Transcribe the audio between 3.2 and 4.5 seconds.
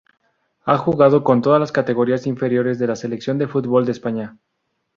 de fútbol de España.